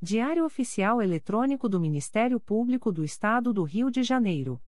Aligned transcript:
Diário 0.00 0.44
Oficial 0.44 1.02
Eletrônico 1.02 1.68
do 1.68 1.80
Ministério 1.80 2.38
Público 2.38 2.92
do 2.92 3.02
Estado 3.02 3.52
do 3.52 3.64
Rio 3.64 3.90
de 3.90 4.04
Janeiro. 4.04 4.62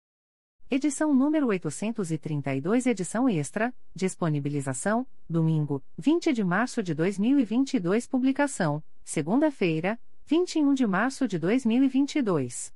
Edição 0.70 1.14
número 1.14 1.48
832, 1.48 2.86
edição 2.86 3.28
extra, 3.28 3.74
disponibilização, 3.94 5.06
domingo, 5.28 5.84
20 5.98 6.32
de 6.32 6.42
março 6.42 6.82
de 6.82 6.94
2022, 6.94 8.06
publicação, 8.06 8.82
segunda-feira, 9.04 10.00
21 10.24 10.72
de 10.72 10.86
março 10.86 11.28
de 11.28 11.38
2022. 11.38 12.74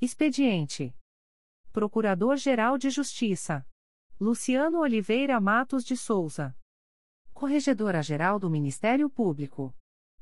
Expediente: 0.00 0.92
Procurador-Geral 1.72 2.76
de 2.76 2.90
Justiça 2.90 3.64
Luciano 4.18 4.80
Oliveira 4.80 5.40
Matos 5.40 5.84
de 5.84 5.96
Souza. 5.96 6.56
Corregedora-Geral 7.32 8.40
do 8.40 8.50
Ministério 8.50 9.08
Público 9.08 9.72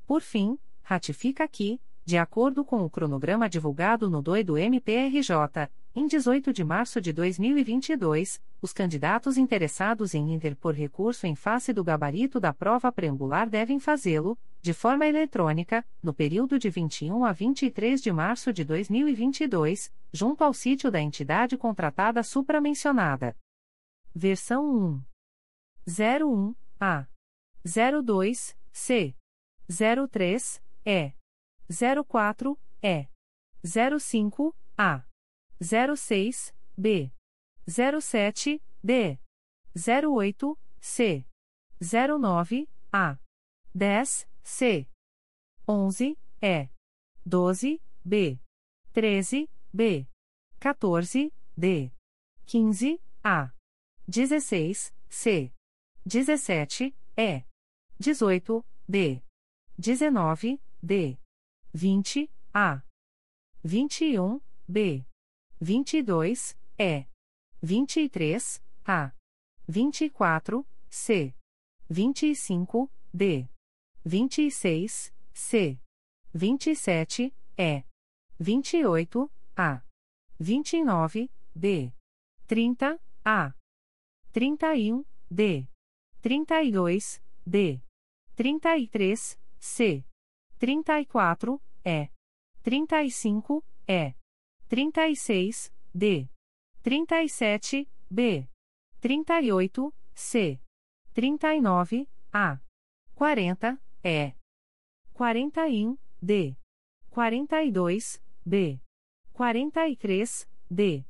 Por 0.06 0.22
fim, 0.22 0.60
ratifica 0.84 1.46
aqui, 1.46 1.80
de 2.04 2.18
acordo 2.18 2.66
com 2.66 2.84
o 2.84 2.90
cronograma 2.90 3.50
divulgado 3.50 4.10
no 4.10 4.22
DOI 4.22 4.44
do 4.44 4.58
MPRJ, 4.58 5.70
em 6.00 6.06
18 6.06 6.54
de 6.54 6.64
março 6.64 7.02
de 7.02 7.12
2022, 7.12 8.40
os 8.62 8.72
candidatos 8.72 9.36
interessados 9.36 10.14
em 10.14 10.32
interpor 10.32 10.76
recurso 10.76 11.26
em 11.26 11.34
face 11.34 11.74
do 11.74 11.84
gabarito 11.84 12.40
da 12.40 12.54
prova 12.54 12.92
preambular 12.92 13.50
devem 13.50 13.80
fazê-lo, 13.80 14.38
de 14.62 14.76
forma 14.76 15.08
eletrônica, 15.08 15.84
no 16.04 16.14
período 16.14 16.60
de 16.60 16.70
21 16.70 17.26
a 17.26 17.32
23 17.32 18.00
de 18.00 18.12
março 18.12 18.54
de 18.54 18.64
2022, 18.64 19.92
junto 20.14 20.44
ao 20.44 20.54
sítio 20.54 20.92
da 20.92 21.02
entidade 21.02 21.58
contratada 21.58 22.22
supramencionada. 22.22 23.36
Versão 24.14 24.70
1. 24.70 25.04
01 26.24 26.56
A. 26.80 27.08
02 28.06 28.56
C. 28.72 29.16
03 29.68 30.62
E. 30.86 31.12
04 32.08 32.56
E. 32.84 33.08
05 34.00 34.56
A. 34.78 35.07
06, 35.62 36.54
B. 36.80 37.12
07, 37.68 38.60
D. 38.84 39.20
08, 39.76 40.58
C. 40.80 41.26
09, 41.82 42.68
A. 42.94 43.18
10, 43.76 44.26
C. 44.44 44.88
11, 45.68 46.16
E. 46.42 46.70
12, 47.28 47.80
B. 48.08 48.40
13, 48.94 49.48
B. 49.76 50.08
14, 50.60 51.32
D. 51.60 51.92
15, 52.46 53.00
A. 53.24 53.52
16, 54.10 54.92
C. 55.10 55.52
17, 56.08 56.94
E. 57.18 57.44
18, 58.00 58.64
B. 58.90 59.22
19, 59.80 60.60
D. 60.82 61.18
20, 61.74 62.30
A. 62.54 62.82
21, 63.64 64.40
B 64.72 65.06
vinte 65.60 65.98
e 65.98 66.04
dois, 66.04 66.58
E. 66.78 67.06
vinte 67.62 68.00
e 68.00 68.10
três, 68.10 68.62
A. 68.86 69.12
vinte 69.68 70.06
e 70.06 70.10
quatro, 70.10 70.66
C. 70.90 71.34
vinte 71.90 72.28
e 72.28 72.36
cinco, 72.36 72.92
D. 73.14 73.48
vinte 74.06 74.46
e 74.46 74.52
seis, 74.52 75.14
C. 75.34 75.80
vinte 76.34 76.70
e 76.70 76.76
sete, 76.76 77.34
E. 77.58 77.84
vinte 78.40 78.78
e 78.78 78.86
oito, 78.86 79.32
A. 79.56 79.82
vinte 80.40 80.78
e 80.78 80.84
nove, 80.84 81.30
B. 81.56 81.92
trinta, 82.46 83.00
A. 83.26 83.54
trinta 84.32 84.76
e 84.76 84.94
um, 84.94 85.04
D. 85.30 85.68
trinta 86.22 86.62
e 86.62 86.72
dois, 86.72 87.22
D. 87.46 87.82
trinta 88.36 88.78
e 88.78 88.88
três, 88.88 89.40
C. 89.60 90.06
trinta 90.60 91.00
e 91.02 91.06
quatro, 91.06 91.60
E. 91.84 92.12
36, 94.70 95.72
D. 95.94 96.30
37, 96.84 97.88
B. 98.14 98.48
38, 99.02 99.94
C. 100.14 100.60
39, 101.14 102.08
A. 102.34 102.60
40, 103.16 103.78
E. 104.04 104.34
41, 105.14 105.98
D. 106.22 106.58
42, 107.12 108.20
B. 108.44 108.82
43, 109.34 110.48
D. 110.70 111.06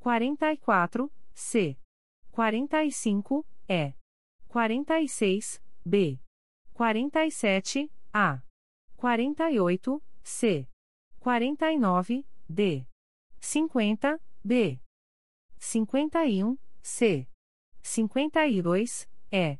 44, 0.00 1.10
C. 1.34 1.76
45, 2.32 3.44
E. 3.68 3.94
46, 4.48 5.60
B. 5.84 6.20
47, 6.74 7.90
A. 8.14 8.42
48, 8.96 10.00
C. 10.22 10.66
49, 11.20 12.24
D. 12.48 12.87
50, 13.40 14.18
B. 14.44 14.80
51, 15.58 16.56
C. 16.82 17.26
52, 17.82 19.08
E. 19.30 19.58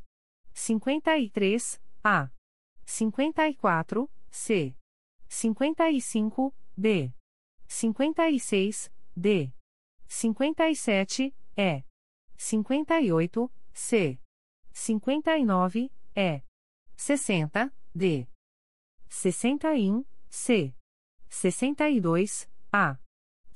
53, 0.54 1.80
A. 2.04 2.30
54, 2.86 4.08
C. 4.30 4.74
55, 5.28 6.52
B. 6.76 7.12
56, 7.68 8.90
D. 9.14 9.52
57, 10.08 11.34
E. 11.56 11.84
58, 12.36 13.50
C. 13.74 14.18
59, 14.72 15.90
E. 16.16 16.42
60, 16.96 17.72
D. 17.94 18.26
61, 19.08 20.04
C. 20.30 20.74
62, 21.28 22.48
A. 22.72 22.98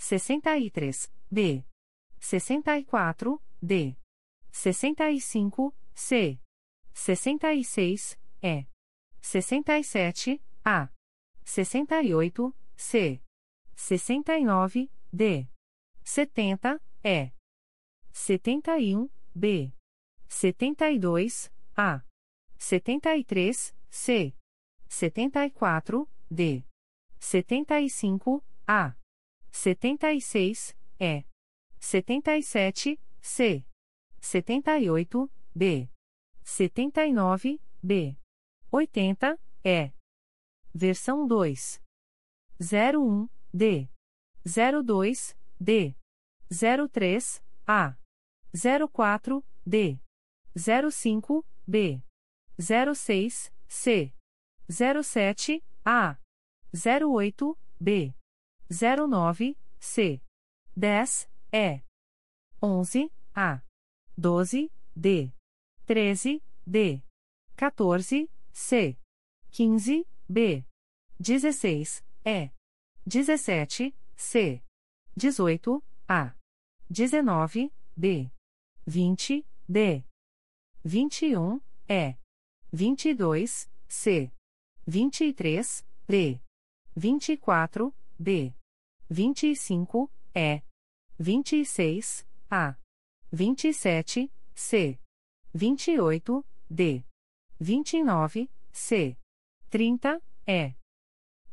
63, 0.02 1.12
B. 1.30 1.64
64, 2.18 3.40
D. 3.60 3.96
65, 4.50 5.72
C. 5.94 6.40
66, 6.92 8.18
E. 8.42 8.66
67, 9.20 10.40
A. 10.64 10.90
68, 11.44 12.52
C. 12.76 13.22
69, 13.76 14.90
D. 15.12 15.48
70, 16.02 16.80
E. 17.04 17.32
71, 18.12 19.08
B. 19.32 19.72
72, 20.28 21.52
A. 21.76 22.04
73, 22.58 23.74
C. 23.88 24.34
74, 24.88 26.08
D. 26.28 26.64
75, 27.20 28.42
A. 28.66 28.96
76, 29.52 30.74
E. 30.98 31.24
77, 31.78 32.98
C. 33.20 33.64
78, 34.20 35.30
B. 35.54 35.88
79, 36.42 37.60
B. 37.82 38.16
80, 38.70 39.38
E. 39.64 39.92
Versão 40.74 41.26
2. 41.26 41.80
01, 42.60 43.28
D. 43.52 43.88
02, 44.44 45.36
D. 45.60 45.94
03, 46.48 47.42
A. 47.66 47.96
04, 48.54 49.44
D. 49.66 50.00
05, 50.56 51.44
B. 51.66 52.02
06, 52.58 53.52
C. 53.68 54.14
07, 54.68 55.62
A. 55.84 56.16
08, 56.72 57.58
B. 57.78 58.14
09, 58.72 59.56
C. 59.78 60.22
10, 60.76 61.28
E. 61.52 61.82
11, 62.62 63.10
A. 63.36 63.62
12, 64.18 64.70
D. 64.96 65.32
13, 65.86 66.40
D. 66.66 67.02
14, 67.56 68.28
C. 68.52 68.96
15, 69.50 70.04
B. 70.28 70.64
16, 71.20 72.02
E. 72.24 72.50
17, 73.06 73.92
C. 74.16 74.62
18, 75.16 75.82
A. 76.08 76.34
19, 76.90 77.70
B. 77.94 78.30
20, 78.86 79.44
D. 79.68 80.04
21, 80.84 81.60
E. 81.88 82.16
22, 82.72 83.66
C. 83.88 84.30
23, 84.86 85.84
D. 86.08 86.40
24, 86.96 87.92
B. 88.18 88.54
25, 89.10 90.10
E. 90.34 90.62
26, 91.18 92.26
A. 92.50 92.76
27, 93.30 94.30
C. 94.54 94.98
28, 95.54 96.44
D. 96.68 97.04
29, 97.58 98.48
C. 98.72 99.16
30, 99.70 100.20
E. 100.46 100.74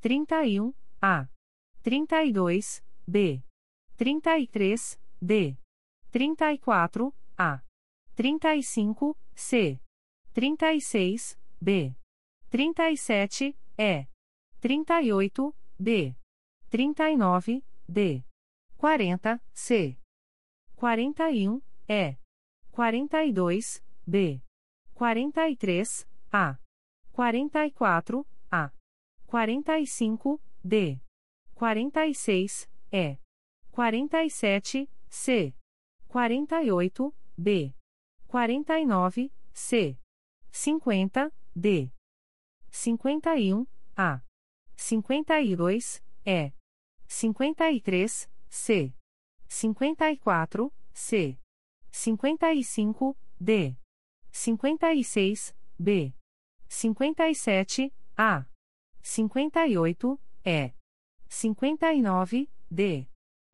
31, 0.02 0.74
A. 1.02 1.30
32, 1.84 2.82
B. 3.06 3.44
33, 3.98 4.98
D. 5.22 5.58
34, 6.12 7.14
A. 7.38 7.64
35, 8.16 9.16
C. 9.36 9.80
36, 10.34 11.38
B. 11.62 11.96
37, 12.50 13.56
E. 13.78 14.08
38, 14.62 15.54
B. 15.78 16.19
39, 16.70 17.64
D. 17.88 18.24
40, 18.78 19.42
C. 19.54 19.98
41, 20.78 21.62
E. 21.88 22.18
42, 22.72 23.82
B. 24.06 24.42
43, 24.96 26.06
A. 26.32 26.60
44, 27.12 28.26
A. 28.52 28.72
45, 29.28 30.40
D. 30.64 31.02
46, 31.56 32.68
E. 32.92 33.18
47, 33.72 34.88
C. 35.10 35.54
48, 36.08 37.14
B. 37.36 37.74
49, 38.28 39.32
C. 39.54 39.98
50, 40.52 41.32
D. 41.56 41.92
51, 42.72 43.66
A. 43.98 44.22
52, 44.78 46.02
E. 46.26 46.59
53, 47.10 48.30
C. 48.50 48.94
54, 49.48 50.72
C. 50.94 51.40
55, 51.92 53.16
D. 53.40 53.76
56, 54.32 55.54
B. 55.78 56.14
57, 56.70 57.92
A. 58.16 58.46
58, 59.02 60.20
E. 60.46 60.74
59, 61.28 62.48
D. 62.70 63.08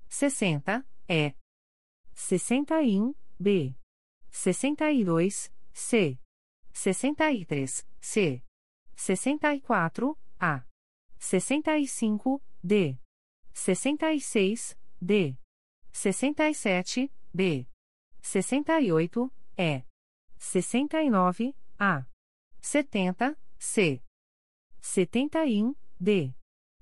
60, 0.10 0.84
E. 1.08 1.36
61, 2.14 3.16
B. 3.40 3.76
62, 4.32 5.50
C. 5.74 6.20
63, 6.74 7.86
C. 8.02 8.44
64, 8.96 10.18
A. 10.40 10.66
65, 11.20 12.42
D. 12.62 13.00
66, 13.56 14.76
D. 15.02 15.38
67, 15.94 17.10
B. 17.34 17.68
68, 18.22 19.32
E. 19.58 19.84
69, 20.38 21.56
A. 21.80 22.06
70, 22.62 23.38
C. 23.58 24.02
71, 24.82 25.76
D. 26.00 26.36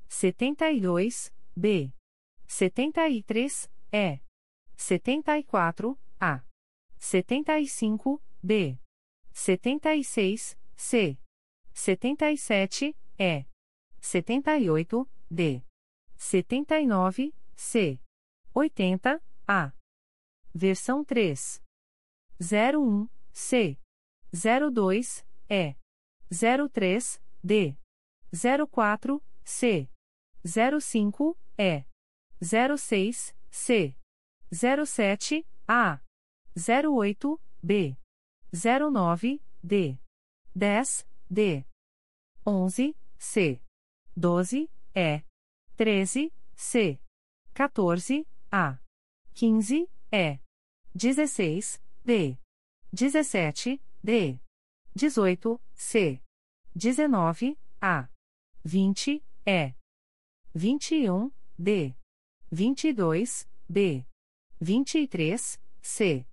72, 0.09 1.31
B. 1.55 1.93
73, 2.47 3.69
E. 3.91 4.19
74, 4.75 5.97
A. 6.19 6.43
75, 6.97 8.19
B. 8.41 8.79
76, 9.31 10.57
C. 10.75 11.17
77, 11.73 12.95
E. 13.19 13.45
78, 14.01 15.07
D. 15.29 15.63
79, 16.23 17.33
C. 17.55 17.99
80, 18.55 19.21
A. 19.45 19.73
Versão 20.55 21.03
3. 21.03 21.61
01, 22.39 23.09
C. 23.33 23.77
02, 24.31 25.25
E. 25.49 25.75
03, 26.31 27.21
D. 27.43 27.77
04, 28.31 29.21
C. 29.43 29.89
05, 30.45 31.37
E. 31.57 31.85
06, 32.41 33.35
C. 33.51 33.95
07, 34.51 35.45
A. 35.67 35.99
08, 36.55 37.39
B. 37.61 37.97
09, 38.51 39.41
D. 39.61 39.99
10, 40.55 41.05
D. 41.29 41.65
11, 42.45 42.95
C. 43.19 43.61
12, 44.15 44.69
E. 44.95 45.23
13, 45.77 46.31
C. 46.55 46.99
14, 47.53 48.25
A. 48.51 48.79
15, 49.33 49.87
E. 50.11 50.39
16, 50.95 51.79
D. 52.05 52.37
17, 52.93 53.79
D. 54.03 54.39
18, 54.95 55.59
C. 55.75 56.21
19, 56.75 57.57
A. 57.81 58.07
20, 58.63 59.23
E. 59.45 59.73
21, 60.55 61.31
D. 61.57 61.95
22, 62.51 63.45
B. 63.67 64.05
23, 64.61 65.57
C. 65.81 66.25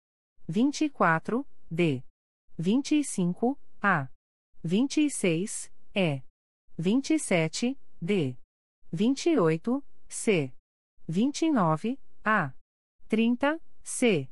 24, 0.48 1.44
D. 1.70 2.02
25, 2.58 3.56
A. 3.82 4.10
26, 4.62 5.70
E. 5.94 6.22
27, 6.78 7.76
D. 8.02 8.39
28, 8.92 9.82
C. 10.08 10.52
29, 11.06 11.98
A. 12.24 12.54
30, 13.08 13.60
C. 13.82 14.28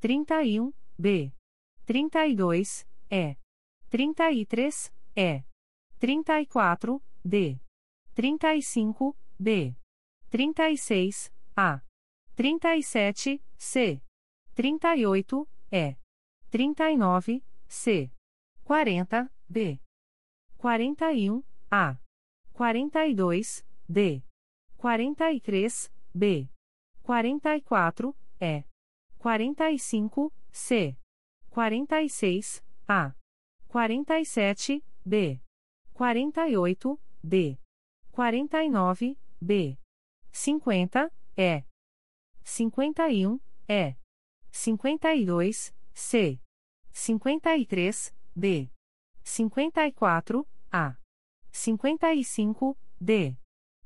31, 0.00 0.72
B. 0.98 1.32
32, 1.86 2.86
E. 3.10 3.36
33, 3.90 4.92
E. 5.16 5.44
34, 5.98 7.00
D. 7.22 7.60
35, 8.14 9.14
B. 9.38 9.76
36, 10.30 11.30
A. 11.56 11.82
37, 12.36 13.40
C. 13.56 14.02
38, 14.54 15.46
E. 15.70 15.96
39, 16.50 17.42
C. 17.68 18.10
40, 18.64 19.30
B. 19.48 19.80
41, 20.58 21.42
A. 21.70 21.98
42, 22.54 23.64
D. 23.86 24.24
43, 24.76 25.90
B. 26.12 26.48
44, 27.02 28.14
E. 28.40 28.64
45, 29.18 30.32
C. 30.50 30.96
46, 31.50 32.62
A. 32.88 33.14
47, 33.68 34.82
B. 35.04 35.40
48, 35.92 36.98
D. 37.22 37.58
49, 38.12 39.16
B. 39.40 39.78
50, 40.32 41.10
E. 41.36 41.64
51, 42.44 43.40
E. 43.68 43.96
52, 44.50 45.72
C. 45.94 46.40
53, 46.92 48.12
D. 48.34 48.70
54, 49.24 50.46
A. 50.72 50.96
55, 51.52 52.76
D. 53.00 53.36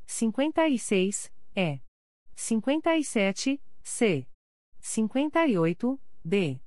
56, 0.08 1.30
E. 1.54 1.80
57, 2.34 3.60
C. 3.84 4.26
58, 4.80 5.98
D. 6.24 6.60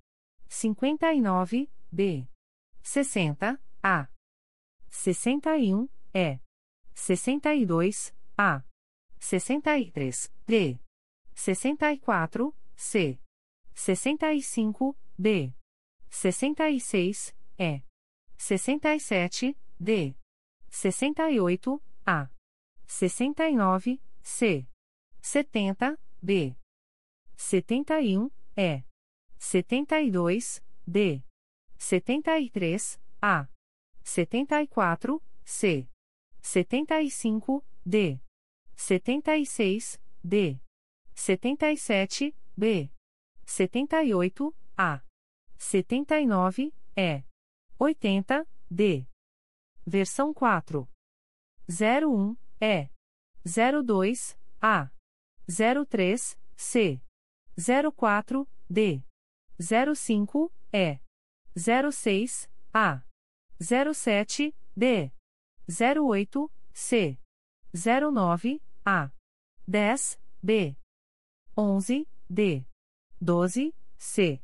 59, 0.48 1.68
B. 1.92 2.28
60, 2.84 3.58
A. 3.84 4.08
61, 4.90 5.90
E. 6.14 6.40
62, 6.94 8.14
A. 8.38 8.64
63, 9.20 10.30
D. 10.48 10.80
64, 11.36 12.54
C. 12.76 13.20
65, 13.74 14.96
B. 15.18 15.54
66, 16.10 17.34
E. 17.58 17.82
67, 18.38 19.56
D. 19.80 20.16
68, 20.70 21.82
A. 22.06 22.31
69, 22.92 24.02
C. 24.22 24.68
70, 25.22 25.98
B. 26.22 26.56
71, 27.38 28.30
E. 28.58 28.84
72, 29.40 30.62
D. 30.86 31.24
73, 31.78 33.00
A. 33.22 33.48
74, 34.04 35.22
C. 35.46 35.88
75, 36.42 37.64
D. 37.86 38.20
76, 38.76 39.98
D. 40.22 40.60
77, 41.16 42.36
B. 42.58 42.92
78, 43.46 44.54
A. 44.78 45.02
79, 45.58 46.74
E. 46.98 47.24
80, 47.80 48.46
D. 48.70 49.08
Versão 49.88 50.34
4. 50.34 50.88
01, 51.70 52.36
E. 52.62 52.90
02, 53.44 54.36
A. 54.62 54.92
03, 55.48 56.38
C. 56.56 57.02
04, 57.58 58.48
D. 58.70 59.04
05, 59.60 60.52
E. 60.72 61.00
06, 61.56 62.48
A. 62.74 63.04
07, 63.60 64.54
D. 64.78 65.12
08, 65.68 66.50
C. 66.74 67.18
09, 67.74 68.60
A. 68.86 69.12
10, 69.68 70.20
B. 70.44 70.78
11, 71.56 72.06
D. 72.30 72.66
12, 73.20 73.74
C. 73.98 74.42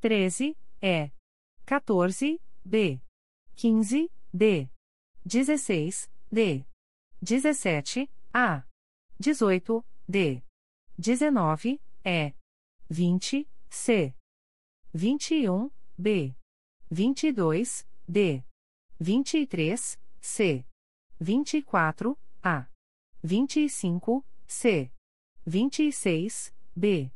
13, 0.00 0.56
E. 0.80 1.10
14, 1.66 2.40
B. 2.64 3.00
15, 3.56 4.08
D. 4.32 4.68
16, 5.26 6.08
D. 6.32 6.67
17, 7.22 8.08
A. 8.32 8.64
18, 9.20 9.84
D. 10.08 10.42
19, 10.98 11.80
E. 12.04 12.34
20, 12.90 13.46
C. 13.70 14.14
21, 14.94 15.70
B. 15.96 16.34
22, 16.90 17.84
D. 18.06 18.42
23, 19.00 19.98
C. 20.20 20.64
24, 21.20 22.16
A. 22.44 22.68
25, 23.22 24.22
C. 24.46 24.90
26, 25.44 26.52
B. 26.74 27.10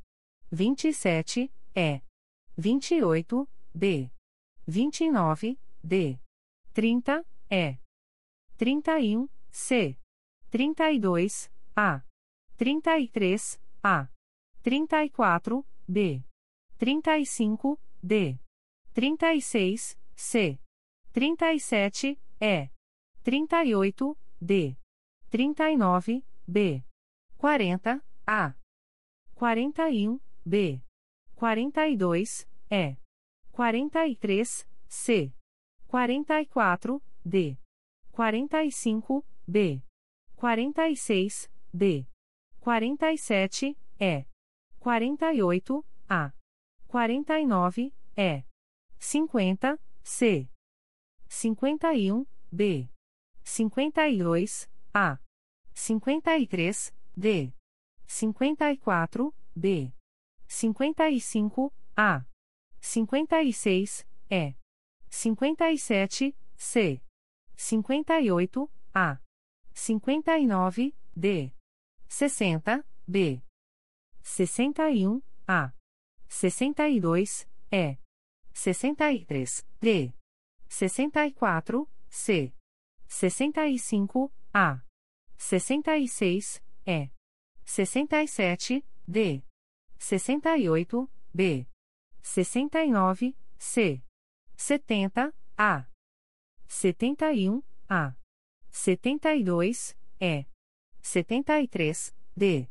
27, 0.50 1.50
E. 1.74 2.02
28, 2.56 3.48
B. 3.72 4.10
29, 4.66 5.56
D. 5.82 6.18
30, 6.74 7.24
E. 7.50 7.78
31, 8.58 9.28
C. 9.52 9.98
32, 10.50 11.50
A. 11.76 12.02
33, 12.56 13.58
A. 13.82 14.08
34, 14.62 15.64
B. 15.86 16.24
35, 16.78 17.78
D. 18.02 18.38
36, 18.94 19.96
C. 20.16 20.58
37, 21.12 22.18
E. 22.40 22.70
38, 23.22 24.16
D. 24.40 24.76
39, 25.30 26.22
B. 26.46 26.82
40, 27.38 28.00
A. 28.26 28.54
41, 29.34 30.20
B. 30.44 30.82
42, 31.36 32.46
E. 32.70 32.96
43, 33.52 34.66
C. 34.88 35.34
44, 35.88 37.00
D. 37.24 37.58
45, 38.12 39.24
B. 39.52 39.82
46, 40.38 41.50
D. 41.74 42.06
47, 42.60 43.76
E. 44.00 44.24
48, 44.80 45.84
A. 46.08 46.32
49, 46.88 47.92
E. 48.16 48.44
50, 48.98 49.78
C. 50.02 50.48
51, 51.28 52.24
B. 52.50 52.88
52, 53.44 54.68
A. 54.94 55.18
53, 55.74 56.92
D. 57.14 57.52
54, 58.06 59.32
B. 59.54 59.92
55, 60.48 61.70
A. 61.96 62.24
56, 62.80 64.04
E. 64.30 64.54
57, 65.10 66.34
C. 66.56 67.00
58, 67.56 68.70
A. 68.94 69.18
59, 69.74 70.92
D. 71.14 71.52
60, 72.08 72.84
B. 73.06 73.42
61, 74.22 75.22
A. 75.48 75.72
62, 76.28 77.46
E. 77.70 77.98
63, 78.52 79.64
D. 79.80 80.12
64, 80.68 81.86
C. 82.10 82.52
65, 83.08 84.30
A. 84.54 84.82
66, 85.38 86.60
E. 86.86 87.10
67, 87.64 88.84
D. 89.06 89.42
68, 89.98 91.08
B. 91.34 91.66
69, 92.22 93.34
C. 93.58 94.02
70, 94.56 95.32
A. 95.58 95.86
71, 96.68 97.62
A. 97.88 98.14
72, 98.72 99.94
E. 100.18 100.46
73, 101.02 102.14
D. 102.34 102.68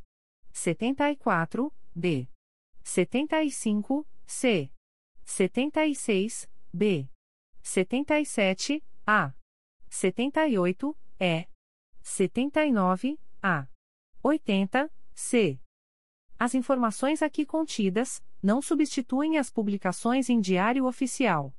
74, 0.51 1.71
B. 1.95 2.27
75, 2.83 4.05
C. 4.25 4.71
76, 5.23 6.49
B. 6.73 7.07
77, 7.61 8.83
A. 9.05 9.33
78, 9.89 10.97
E. 11.19 11.47
79, 12.01 13.19
A. 13.41 13.67
80, 14.23 14.91
c. 15.13 15.59
As 16.39 16.55
informações 16.55 17.21
aqui 17.21 17.45
contidas 17.45 18.23
não 18.41 18.59
substituem 18.59 19.37
as 19.37 19.51
publicações 19.51 20.29
em 20.29 20.41
Diário 20.41 20.87
Oficial 20.87 21.53